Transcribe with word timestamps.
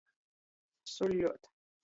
Suļļuot. 0.93 1.49